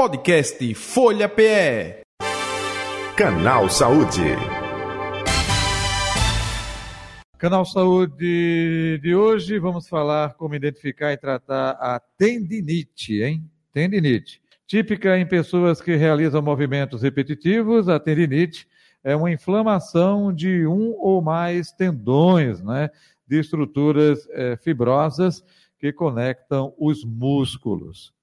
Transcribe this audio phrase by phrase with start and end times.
[0.00, 2.00] Podcast Folha PE.
[3.14, 4.34] Canal Saúde.
[7.36, 13.44] Canal Saúde de hoje, vamos falar como identificar e tratar a tendinite, hein?
[13.74, 14.40] Tendinite.
[14.66, 18.66] Típica em pessoas que realizam movimentos repetitivos, a tendinite
[19.04, 22.88] é uma inflamação de um ou mais tendões, né?
[23.28, 25.44] De estruturas é, fibrosas
[25.78, 28.14] que conectam os músculos.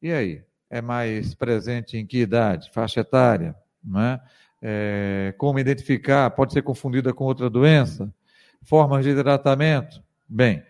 [0.00, 0.42] E aí?
[0.74, 2.68] É mais presente em que idade?
[2.72, 3.54] Faixa etária?
[3.80, 4.18] Né?
[4.60, 6.28] É, como identificar?
[6.30, 8.12] Pode ser confundida com outra doença?
[8.60, 10.02] Formas de tratamento?
[10.28, 10.64] Bem,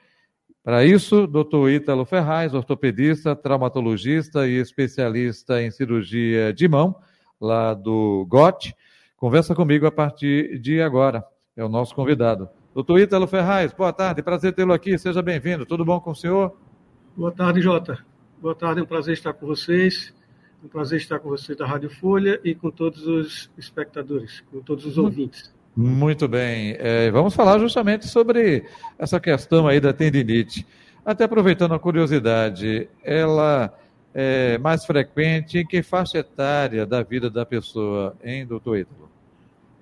[0.62, 6.95] para isso, doutor Ítalo Ferraz, ortopedista, traumatologista e especialista em cirurgia de mão,
[7.40, 8.76] lá do GOT,
[9.16, 11.24] conversa comigo a partir de agora.
[11.56, 12.46] É o nosso convidado.
[12.74, 15.64] Doutor Ítalo Ferraz, boa tarde, prazer tê-lo aqui, seja bem-vindo.
[15.64, 16.59] Tudo bom com o senhor?
[17.16, 18.04] Boa tarde, Jota.
[18.41, 20.12] Boa tarde, é um prazer estar com vocês.
[20.62, 24.60] É um prazer estar com vocês da Rádio Folha e com todos os espectadores, com
[24.60, 25.52] todos os ouvintes.
[25.76, 26.76] Muito bem.
[26.79, 28.65] É, vamos falar justamente sobre
[28.99, 30.66] essa questão aí da tendinite.
[31.04, 33.76] Até aproveitando a curiosidade, ela
[34.15, 39.10] é mais frequente em que faixa etária da vida da pessoa, hein, doutor Ítalo?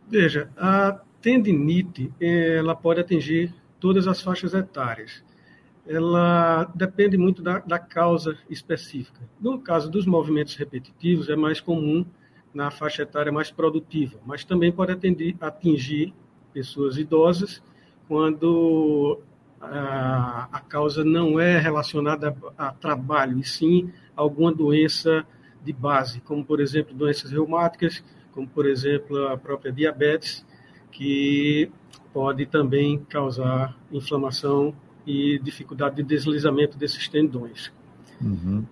[0.09, 5.22] Veja, a tendinite, ela pode atingir todas as faixas etárias.
[5.86, 9.20] Ela depende muito da, da causa específica.
[9.41, 12.06] No caso dos movimentos repetitivos, é mais comum
[12.55, 16.12] na faixa etária mais produtiva, mas também pode atender, atingir
[16.53, 17.62] pessoas idosas
[18.06, 19.20] quando
[19.60, 25.27] a, a, causa não é relacionada a, a trabalho, e sim alguma doença
[25.64, 30.44] de base, como, por exemplo, doenças reumáticas, como, por exemplo, a própria diabetes,
[30.91, 31.70] que
[32.12, 34.75] pode também causar inflamação
[35.06, 37.72] e dificuldade de deslizamento desses tendões.
[38.20, 38.64] Uhum.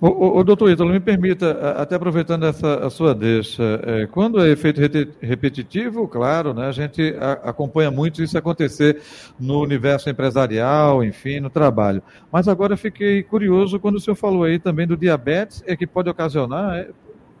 [0.00, 4.40] O, o, o, doutor Ítalo, me permita, até aproveitando essa a sua deixa, é, quando
[4.40, 4.80] é efeito
[5.20, 9.00] repetitivo, claro, né, a gente a, acompanha muito isso acontecer
[9.38, 12.02] no universo empresarial, enfim, no trabalho.
[12.32, 16.10] Mas agora fiquei curioso quando o senhor falou aí também do diabetes, é que pode
[16.10, 16.76] ocasionar.
[16.76, 16.90] É,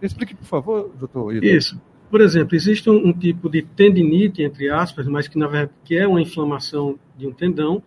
[0.00, 1.52] explique, por favor, doutor Ítalo.
[1.52, 1.80] Isso.
[2.10, 5.96] Por exemplo, existe um, um, tipo de tendinite, entre aspas, mas que na verdade que
[5.96, 7.82] é uma inflamação de um tendão,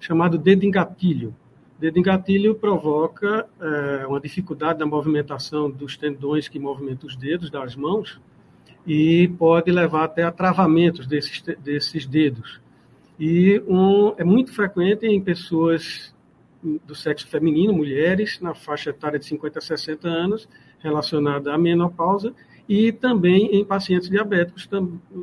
[0.00, 1.34] chamado dedo engatilho.
[1.78, 7.76] Dedo engatilho provoca é, uma dificuldade na movimentação dos tendões que movimentam os dedos das
[7.76, 8.20] mãos
[8.86, 12.60] e pode levar até a travamentos desses, desses dedos.
[13.18, 16.14] E um, é muito frequente em pessoas
[16.62, 22.34] do sexo feminino, mulheres, na faixa etária de 50 a 60 anos, relacionada à menopausa,
[22.68, 24.68] e também em pacientes diabéticos,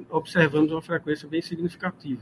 [0.10, 2.22] observamos uma frequência bem significativa.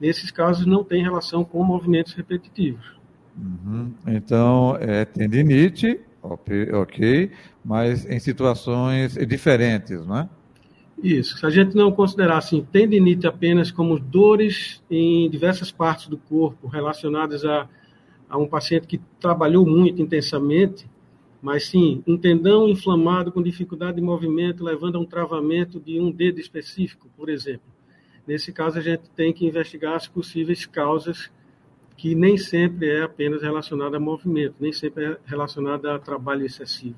[0.00, 2.98] Nesses casos, não tem relação com movimentos repetitivos.
[3.36, 3.92] Uhum.
[4.06, 7.30] Então, é tendinite, ok,
[7.64, 10.28] mas em situações diferentes, não é?
[11.02, 11.38] Isso.
[11.38, 16.68] Se a gente não considerar assim, tendinite apenas como dores em diversas partes do corpo
[16.68, 17.68] relacionadas a,
[18.28, 20.86] a um paciente que trabalhou muito intensamente,
[21.40, 26.10] mas sim um tendão inflamado com dificuldade de movimento, levando a um travamento de um
[26.10, 27.62] dedo específico, por exemplo.
[28.26, 31.30] Nesse caso, a gente tem que investigar as possíveis causas,
[31.96, 36.96] que nem sempre é apenas relacionada a movimento, nem sempre é relacionada a trabalho excessivo.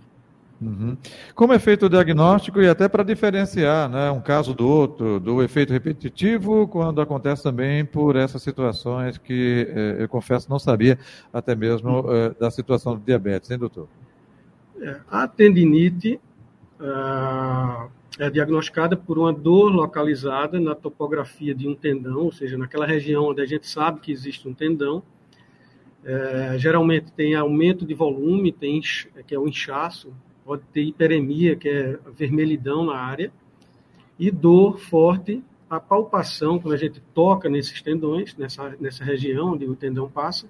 [0.61, 0.97] Uhum.
[1.35, 5.43] Como é feito o diagnóstico e até para diferenciar né, um caso do outro, do
[5.43, 10.97] efeito repetitivo, quando acontece também por essas situações que eh, eu confesso não sabia
[11.33, 13.89] até mesmo eh, da situação do diabetes, hein, doutor?
[14.81, 16.21] É, a tendinite
[16.81, 22.87] ah, é diagnosticada por uma dor localizada na topografia de um tendão, ou seja, naquela
[22.87, 25.03] região onde a gente sabe que existe um tendão.
[26.05, 28.81] É, geralmente tem aumento de volume, tem,
[29.27, 30.13] que é o inchaço,
[30.45, 33.33] pode ter hiperemia, que é vermelhidão na área,
[34.19, 39.65] e dor forte, a palpação, quando a gente toca nesses tendões, nessa, nessa região onde
[39.65, 40.47] o tendão passa,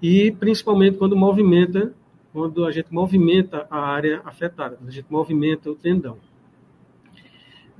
[0.00, 1.92] e principalmente quando movimenta
[2.32, 6.18] quando a gente movimenta a área afetada, quando a gente movimenta o tendão.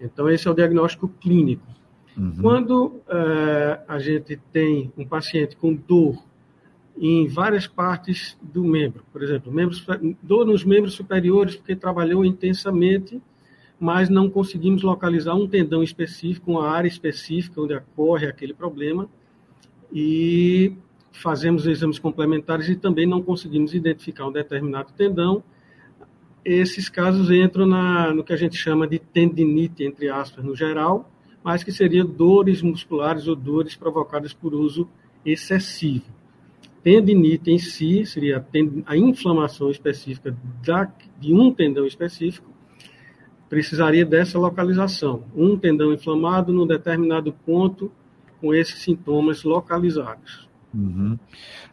[0.00, 1.67] Então, esse é o diagnóstico clínico.
[2.17, 2.37] Uhum.
[2.41, 6.17] Quando é, a gente tem um paciente com dor
[7.00, 9.87] em várias partes do membro, por exemplo, membros,
[10.21, 13.23] dor nos membros superiores porque trabalhou intensamente,
[13.79, 19.09] mas não conseguimos localizar um tendão específico, uma área específica onde ocorre aquele problema,
[19.93, 20.73] e
[21.12, 25.43] fazemos exames complementares e também não conseguimos identificar um determinado tendão,
[26.44, 31.11] esses casos entram na, no que a gente chama de tendinite, entre aspas, no geral,
[31.43, 34.88] mas que seria dores musculares ou dores provocadas por uso
[35.25, 36.05] excessivo.
[36.82, 38.44] tendinite em si, seria
[38.87, 42.50] a inflamação específica da, de um tendão específico,
[43.49, 45.25] precisaria dessa localização.
[45.35, 47.90] Um tendão inflamado num determinado ponto
[48.40, 50.48] com esses sintomas localizados.
[50.75, 51.19] Uhum.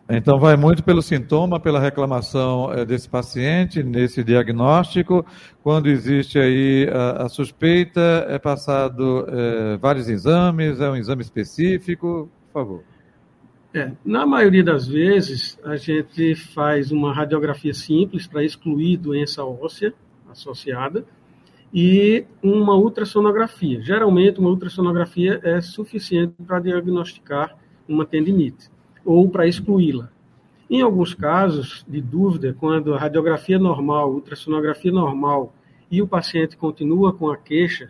[0.09, 5.25] Então, vai muito pelo sintoma, pela reclamação é, desse paciente, nesse diagnóstico.
[5.61, 12.29] Quando existe aí a, a suspeita, é passado é, vários exames, é um exame específico?
[12.47, 12.83] Por favor.
[13.73, 19.93] É, na maioria das vezes, a gente faz uma radiografia simples para excluir doença óssea
[20.29, 21.05] associada
[21.73, 23.81] e uma ultrassonografia.
[23.81, 27.57] Geralmente, uma ultrassonografia é suficiente para diagnosticar
[27.87, 28.69] uma tendinite
[29.05, 30.09] ou para excluí-la.
[30.69, 35.53] Em alguns casos de dúvida, quando a radiografia normal, ultrassonografia normal
[35.91, 37.89] e o paciente continua com a queixa,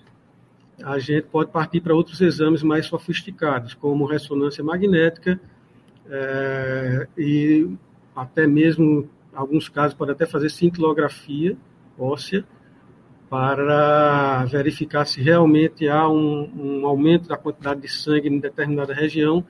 [0.84, 5.40] a gente pode partir para outros exames mais sofisticados, como ressonância magnética
[6.10, 7.70] é, e
[8.14, 11.58] até mesmo, alguns casos, pode até fazer cintilografia
[11.98, 12.44] óssea
[13.30, 16.50] para verificar se realmente há um,
[16.82, 19.46] um aumento da quantidade de sangue em determinada região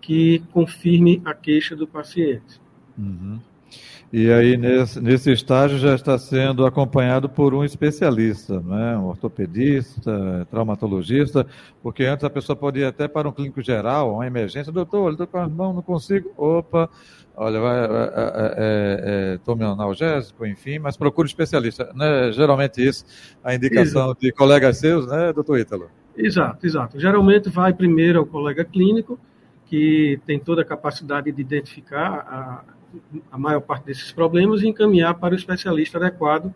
[0.00, 2.60] que confirme a queixa do paciente.
[2.98, 3.38] Uhum.
[4.12, 8.96] E aí, nesse, nesse estágio, já está sendo acompanhado por um especialista, né?
[8.98, 11.46] um ortopedista, traumatologista,
[11.80, 15.28] porque antes a pessoa pode ir até para um clínico geral, uma emergência, doutor, estou
[15.28, 16.90] com as mãos, não consigo, opa,
[17.36, 21.92] olha, vai, é, é, é, tome um analgésico, enfim, mas procure um especialista.
[21.94, 22.32] Né?
[22.32, 23.04] Geralmente isso,
[23.44, 24.20] a indicação exato.
[24.20, 25.88] de colegas seus, né, doutor Ítalo?
[26.16, 26.98] Exato, exato.
[26.98, 29.20] Geralmente vai primeiro ao colega clínico,
[29.70, 32.80] que tem toda a capacidade de identificar a
[33.30, 36.52] a maior parte desses problemas e encaminhar para o especialista adequado,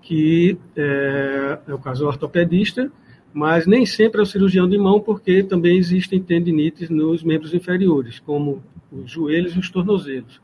[0.00, 2.90] que é, é o caso do ortopedista,
[3.32, 8.20] mas nem sempre é o cirurgião de mão, porque também existem tendinites nos membros inferiores,
[8.20, 8.62] como
[8.92, 10.40] os joelhos e os tornozelos.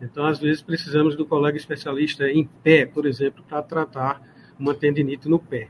[0.00, 4.22] Então, às vezes, precisamos do colega especialista em pé, por exemplo, para tratar
[4.58, 5.68] uma tendinite no pé.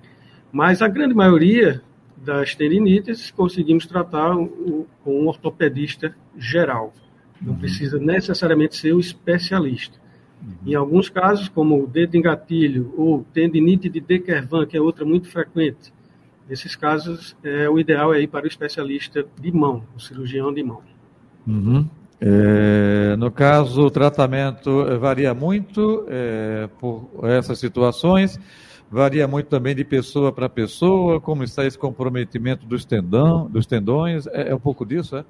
[0.53, 1.83] Mas a grande maioria
[2.21, 6.93] das tendinites conseguimos tratar com um ortopedista geral.
[7.41, 9.99] Não precisa necessariamente ser o especialista.
[10.67, 15.05] Em alguns casos, como o dedo em gatilho ou tendinite de Dequervan, que é outra
[15.05, 15.93] muito frequente,
[16.49, 20.63] nesses casos, é, o ideal é ir para o especialista de mão, o cirurgião de
[20.63, 20.81] mão.
[21.47, 21.89] Uhum.
[22.21, 28.39] É, no caso, o tratamento varia muito é, por essas situações,
[28.91, 34.27] varia muito também de pessoa para pessoa, como está esse comprometimento dos, tendão, dos tendões,
[34.27, 35.25] é, é um pouco disso, é?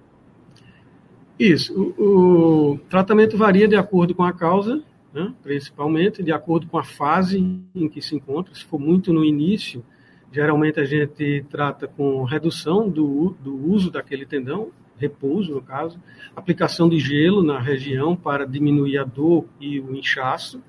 [1.39, 1.95] Isso.
[1.99, 6.85] O, o, tratamento varia de acordo com a causa, né, principalmente, de acordo com a
[6.85, 7.39] fase
[7.75, 8.55] em que se encontra.
[8.55, 9.83] Se for muito no início,
[10.33, 14.69] geralmente a gente trata com redução do, do uso daquele tendão,
[14.99, 15.99] repouso, no caso,
[16.37, 20.63] aplicação de gelo na região para diminuir a dor e o inchaço.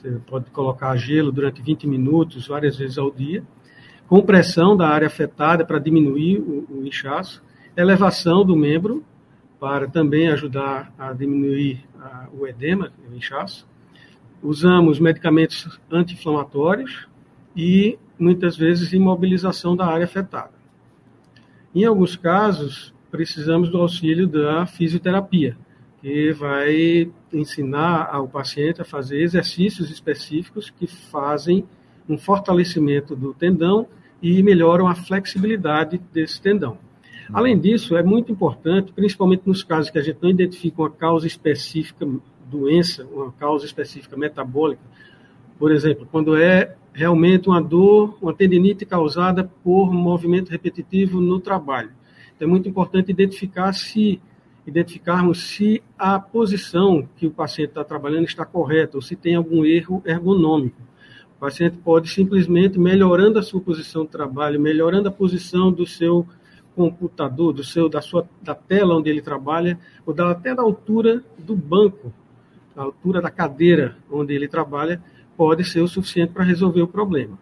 [0.00, 3.44] Você pode colocar gelo durante 20 minutos, várias vezes ao dia.
[4.08, 7.42] Compressão da área afetada para diminuir o, o inchaço.
[7.76, 9.04] Elevação do membro
[9.58, 13.68] para também ajudar a diminuir a, o edema, o inchaço.
[14.42, 17.06] Usamos medicamentos anti-inflamatórios
[17.54, 20.54] e muitas vezes imobilização da área afetada.
[21.74, 25.58] Em alguns casos, precisamos do auxílio da fisioterapia,
[26.00, 31.64] que vai ensinar ao paciente a fazer exercícios específicos que fazem
[32.08, 33.86] um fortalecimento do tendão
[34.22, 36.78] e melhoram a flexibilidade desse tendão.
[37.32, 41.26] Além disso, é muito importante, principalmente nos casos que a gente não identifica uma causa
[41.26, 42.06] específica,
[42.50, 44.82] doença, uma causa específica metabólica,
[45.58, 51.90] por exemplo, quando é realmente uma dor, uma tendinite causada por movimento repetitivo no trabalho.
[52.34, 54.20] Então, é muito importante identificar se
[54.70, 59.64] identificarmos se a posição que o paciente está trabalhando está correta ou se tem algum
[59.64, 60.80] erro ergonômico.
[61.36, 66.26] O paciente pode simplesmente melhorando a sua posição de trabalho, melhorando a posição do seu
[66.74, 71.22] computador, do seu, da sua, da tela onde ele trabalha, ou da, até da altura
[71.38, 72.12] do banco,
[72.74, 75.02] da altura da cadeira onde ele trabalha,
[75.36, 77.38] pode ser o suficiente para resolver o problema.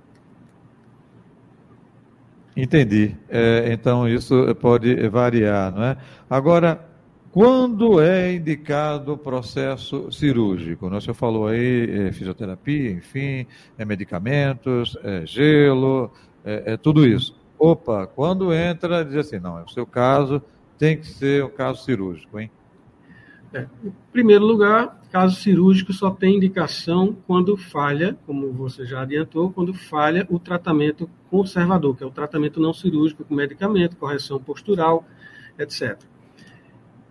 [2.56, 3.14] Entendi.
[3.28, 5.96] É, então isso pode variar, não é?
[6.28, 6.87] Agora,
[7.30, 10.86] quando é indicado o processo cirúrgico?
[10.86, 16.10] O senhor falou aí é, fisioterapia, enfim, é medicamentos, é gelo,
[16.44, 17.36] é, é tudo isso.
[17.58, 20.42] Opa, quando entra, diz assim, não, é o seu caso
[20.78, 22.50] tem que ser um caso cirúrgico, hein?
[23.52, 29.50] É, em primeiro lugar, caso cirúrgico só tem indicação quando falha, como você já adiantou,
[29.50, 35.04] quando falha o tratamento conservador, que é o tratamento não cirúrgico com medicamento, correção postural,
[35.58, 35.98] etc.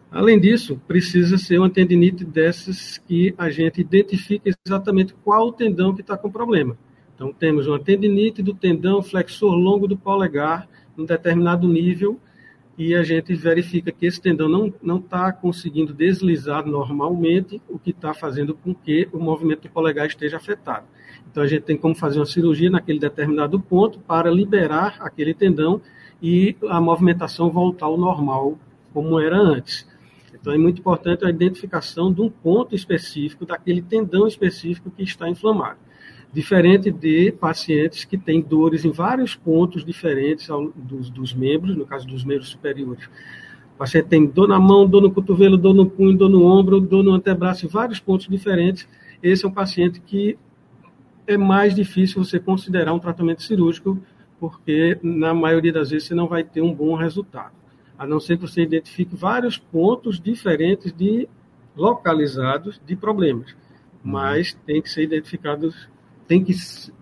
[0.09, 5.93] Além disso, precisa ser uma tendinite dessas que a gente identifica exatamente qual o tendão
[5.93, 6.77] que está com problema.
[7.13, 12.19] Então, temos uma tendinite do tendão flexor longo do polegar, em determinado nível,
[12.77, 18.13] e a gente verifica que esse tendão não está conseguindo deslizar normalmente, o que está
[18.13, 20.85] fazendo com que o movimento do polegar esteja afetado.
[21.29, 25.81] Então, a gente tem como fazer uma cirurgia naquele determinado ponto para liberar aquele tendão
[26.21, 28.57] e a movimentação voltar ao normal,
[28.93, 29.85] como era antes.
[30.39, 35.27] Então, é muito importante a identificação de um ponto específico, daquele tendão específico que está
[35.27, 35.79] inflamado.
[36.31, 41.85] Diferente de pacientes que têm dores em vários pontos diferentes ao, dos, dos membros, no
[41.85, 43.05] caso dos membros superiores.
[43.75, 46.79] O paciente tem dor na mão, dor no cotovelo, dor no punho, dor no ombro,
[46.79, 48.87] dor no antebraço, em vários pontos diferentes.
[49.23, 50.37] Esse é um paciente que
[51.25, 53.97] é mais difícil você considerar um tratamento cirúrgico,
[54.39, 57.57] porque na maioria das vezes você não vai ter um bom resultado
[57.97, 61.27] a não ser que você identifique vários pontos diferentes de
[61.75, 63.51] localizados de problemas.
[63.51, 64.11] Uhum.
[64.11, 65.89] Mas tem que ser identificados,
[66.27, 66.53] tem que,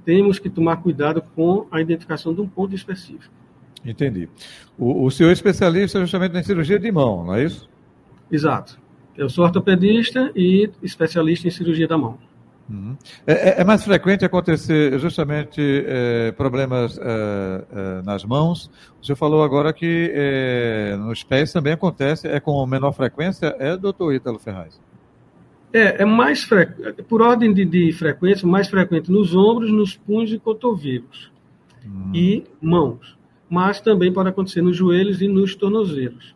[0.04, 3.34] temos que tomar cuidado com a identificação de um ponto específico.
[3.84, 4.28] Entendi.
[4.78, 7.70] O, o senhor é especialista justamente na cirurgia de mão, não é isso?
[8.32, 8.80] Exato.
[9.16, 12.18] Eu sou ortopedista e especialista em cirurgia da mão.
[12.70, 12.98] Uhum.
[13.28, 18.72] É, é, mais frequente acontecer justamente é, problemas é, é, nas mãos.
[19.02, 23.78] O senhor falou agora que é, nos pés também acontece, é com menor frequência, é,
[23.78, 24.80] doutor Ítalo Ferraz?
[25.72, 26.66] É, é mais fre...
[27.08, 31.32] por ordem de, de, frequência, mais frequente nos ombros, nos punhos e cotovelos
[31.86, 32.12] hum.
[32.14, 33.16] e mãos.
[33.48, 36.34] Mas também pode acontecer nos joelhos e nos tornozelos.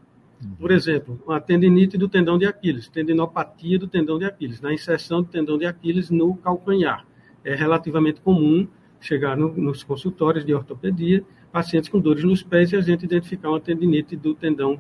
[0.58, 5.22] Por exemplo, a tendinite do tendão de Aquiles, tendinopatia do tendão de Aquiles, na inserção
[5.22, 7.06] do tendão de Aquiles no calcanhar.
[7.44, 8.68] É relativamente comum
[9.02, 13.50] chegar no, nos consultórios de ortopedia, pacientes com dores nos pés e a gente identificar
[13.50, 14.80] uma tendinite do tendão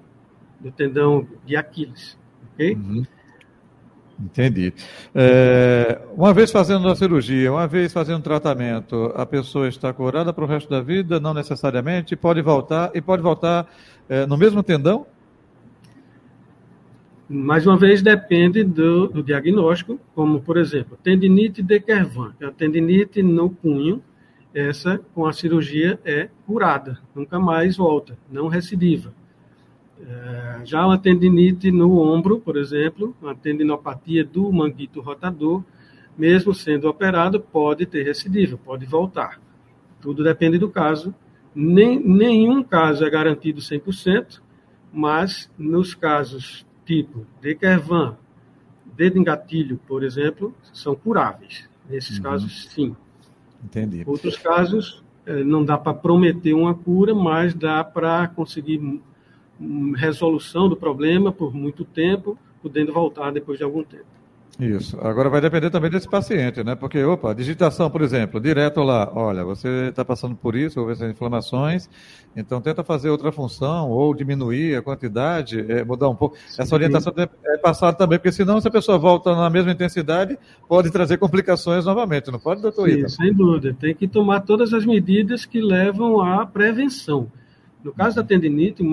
[0.59, 2.17] do tendão de Aquiles,
[2.53, 2.75] ok?
[2.75, 3.03] Uhum.
[4.21, 4.73] Entendi.
[5.15, 10.43] É, uma vez fazendo a cirurgia, uma vez fazendo tratamento, a pessoa está curada para
[10.43, 11.21] o resto da vida?
[11.21, 12.17] Não necessariamente.
[12.17, 13.65] Pode voltar e pode voltar
[14.09, 15.05] é, no mesmo tendão?
[17.29, 22.47] Mais uma vez, depende do, do, diagnóstico, como, por exemplo, tendinite de Kervan, que é
[22.47, 24.01] a tendinite no punho,
[24.51, 29.13] essa, com a cirurgia, é curada, nunca mais volta, não recidiva.
[30.01, 35.63] É, já uma tendinite no ombro, por exemplo, uma tendinopatia do manguito rotador,
[36.17, 39.39] mesmo sendo operado, pode ter recidiva, pode voltar.
[40.01, 41.13] Tudo depende do caso.
[41.53, 44.41] Nem, nenhum caso é garantido 100%,
[44.91, 48.17] mas nos casos tipo Dekervan,
[48.97, 51.69] dedo em gatilho, por exemplo, são curáveis.
[51.87, 52.23] Nesses uhum.
[52.23, 52.95] casos, sim.
[53.63, 54.03] Entendi.
[54.07, 58.81] Outros casos, eh, não dá para prometer uma cura, mas dá para conseguir
[59.95, 64.18] resolução do problema por muito tempo, podendo voltar depois de algum tempo.
[64.57, 64.97] Isso.
[64.99, 66.75] Agora vai depender também desse paciente, né?
[66.75, 71.09] Porque, opa, digitação, por exemplo, direto lá, olha, você está passando por isso, houve essas
[71.09, 71.89] inflamações,
[72.35, 76.35] então tenta fazer outra função, ou diminuir a quantidade, é, mudar um pouco.
[76.47, 76.61] Sim.
[76.61, 80.37] Essa orientação é passada também, porque senão, se a pessoa volta na mesma intensidade,
[80.67, 83.73] pode trazer complicações novamente, não pode, doutor Sim, sem dúvida.
[83.79, 87.31] Tem que tomar todas as medidas que levam à prevenção.
[87.81, 88.83] No caso da tendinite,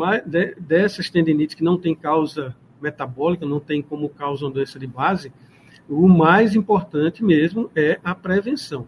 [0.58, 5.32] dessas tendinites que não tem causa metabólica, não tem como causa uma doença de base,
[5.88, 8.86] o mais importante mesmo é a prevenção.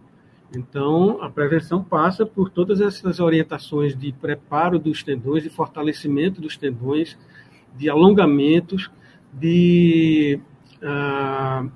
[0.55, 6.57] Então, a prevenção passa por todas essas orientações de preparo dos tendões, de fortalecimento dos
[6.57, 7.19] tendões,
[7.77, 8.91] de alongamentos,
[9.33, 10.41] de
[10.83, 11.67] ah,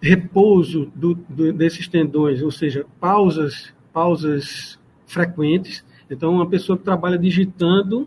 [0.00, 5.84] repouso do, do, desses tendões, ou seja, pausas, pausas frequentes.
[6.10, 8.06] Então, uma pessoa que trabalha digitando,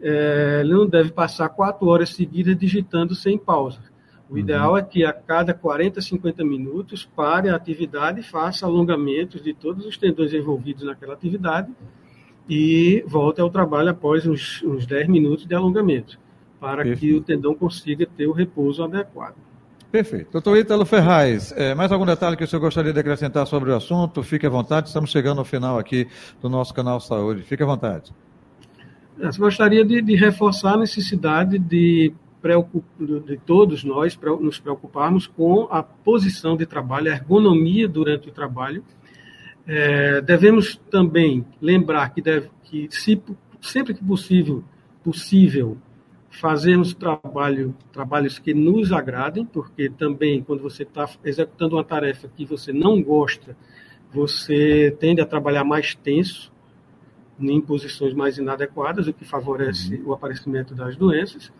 [0.00, 3.89] é, não deve passar quatro horas seguidas digitando sem pausa.
[4.30, 4.76] O ideal uhum.
[4.76, 9.98] é que a cada 40, 50 minutos pare a atividade, faça alongamentos de todos os
[9.98, 11.68] tendões envolvidos naquela atividade
[12.48, 16.16] e volte ao trabalho após uns, uns 10 minutos de alongamento,
[16.60, 17.00] para Perfeito.
[17.00, 19.34] que o tendão consiga ter o repouso adequado.
[19.90, 20.30] Perfeito.
[20.30, 23.74] Doutor Ítalo Ferraz, é, mais algum detalhe que o senhor gostaria de acrescentar sobre o
[23.74, 24.22] assunto?
[24.22, 26.06] Fique à vontade, estamos chegando ao final aqui
[26.40, 27.42] do nosso canal Saúde.
[27.42, 28.12] Fique à vontade.
[29.18, 32.12] Eu gostaria de, de reforçar a necessidade de
[33.26, 38.82] de todos nós nos preocuparmos com a posição de trabalho, a ergonomia durante o trabalho.
[39.66, 43.20] É, devemos também lembrar que, deve, que se,
[43.60, 44.64] sempre que possível,
[45.04, 45.76] possível
[46.30, 52.44] fazermos trabalho, trabalhos que nos agradem, porque também quando você está executando uma tarefa que
[52.44, 53.56] você não gosta,
[54.12, 56.52] você tende a trabalhar mais tenso,
[57.38, 60.08] em posições mais inadequadas, o que favorece uhum.
[60.08, 61.50] o aparecimento das doenças.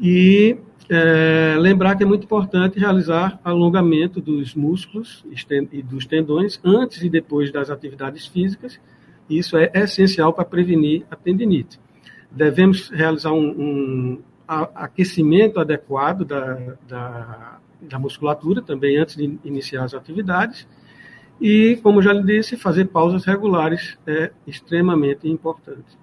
[0.00, 0.56] E
[0.88, 5.24] é, lembrar que é muito importante realizar alongamento dos músculos
[5.70, 8.80] e dos tendões antes e depois das atividades físicas.
[9.28, 11.78] Isso é essencial para prevenir a tendinite.
[12.30, 19.94] Devemos realizar um, um aquecimento adequado da, da, da musculatura também antes de iniciar as
[19.94, 20.66] atividades.
[21.40, 25.96] E, como já lhe disse, fazer pausas regulares é extremamente importante.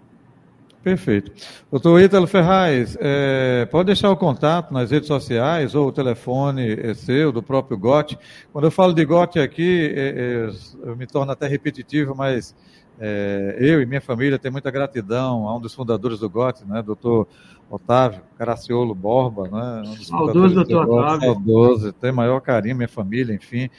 [0.87, 1.33] Perfeito.
[1.69, 6.93] Doutor Ítalo Ferraz, é, pode deixar o contato nas redes sociais ou o telefone é
[6.93, 8.17] seu, do próprio GOT.
[8.53, 12.55] Quando eu falo de GOT aqui, é, é, eu me torno até repetitivo, mas
[12.97, 16.81] é, eu e minha família temos muita gratidão a um dos fundadores do GOT, né,
[16.81, 17.27] doutor
[17.69, 21.33] Otávio Caraciolo Borba, né, um dos saudoso doutor Otávio.
[21.33, 23.69] Saudoso, tem maior carinho, minha família, enfim.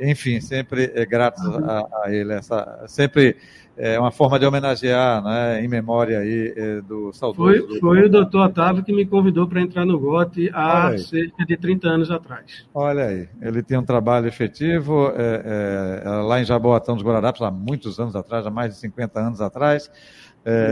[0.00, 2.32] Enfim, sempre é grato a, a, ele.
[2.32, 3.36] Essa, sempre
[3.76, 7.66] é uma forma de homenagear, né, em memória aí é, do saudoso.
[7.68, 11.56] Foi, foi o doutor Otávio que me convidou para entrar no GOT há cerca de
[11.56, 12.66] 30 anos atrás.
[12.72, 17.50] Olha aí, ele tem um trabalho efetivo é, é, lá em Jaboatão dos Guararapes, há
[17.50, 19.90] muitos anos atrás, há mais de 50 anos atrás.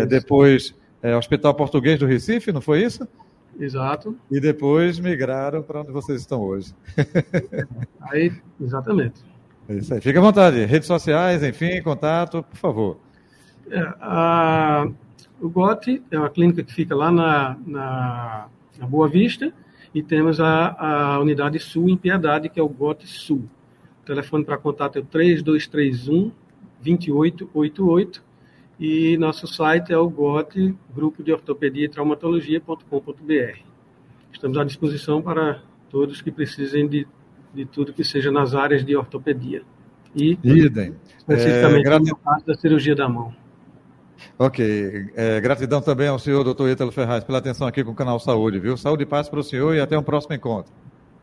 [0.09, 0.73] Depois,
[1.19, 3.09] Hospital Português do Recife, não foi isso?
[3.59, 4.17] Exato.
[4.31, 6.75] E depois migraram para onde vocês estão hoje.
[8.01, 9.23] aí, exatamente.
[9.69, 10.01] É isso aí.
[10.01, 10.65] Fique à vontade.
[10.65, 12.99] Redes sociais, enfim, contato, por favor.
[13.71, 14.87] É, a,
[15.41, 18.47] o GOT é uma clínica que fica lá na, na,
[18.79, 19.53] na Boa Vista
[19.95, 23.45] e temos a, a, unidade Sul em Piedade, que é o GOT Sul.
[24.03, 26.31] O telefone para contato é o 3231
[26.83, 28.23] 2888
[28.79, 33.59] e nosso site é o GOT, Grupo de Ortopedia e Traumatologia.com.br.
[34.33, 37.07] Estamos à disposição para todos que precisem de,
[37.55, 39.63] de tudo que seja nas áreas de ortopedia.
[40.15, 40.95] E, Idem.
[41.19, 43.33] especificamente é, caso da cirurgia da mão.
[44.39, 45.11] Ok.
[45.15, 48.59] É, gratidão também ao senhor doutor Ítalo Ferraz pela atenção aqui com o canal Saúde,
[48.59, 48.77] viu?
[48.77, 50.73] Saúde e paz para o senhor e até um próximo encontro.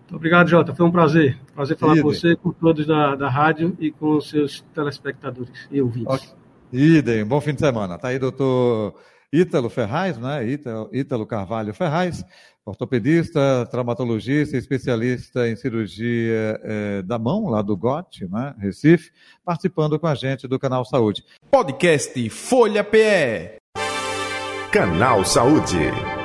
[0.01, 0.75] Muito obrigado, Jota.
[0.75, 1.37] Foi um prazer.
[1.53, 2.03] Prazer falar Idem.
[2.03, 6.15] com você, com todos da, da rádio e com os seus telespectadores e ouvintes.
[6.15, 6.40] Okay.
[6.71, 7.97] Idem, bom fim de semana.
[7.97, 8.95] Tá aí, doutor
[9.31, 10.47] Ítalo Ferraz, né?
[10.47, 12.23] Ítalo, Ítalo Carvalho Ferraz,
[12.65, 18.53] ortopedista, traumatologista, especialista em cirurgia eh, da mão, lá do GOT, né?
[18.57, 19.11] Recife,
[19.43, 21.23] participando com a gente do Canal Saúde.
[21.49, 23.57] Podcast Folha PE.
[24.71, 26.20] Canal Saúde.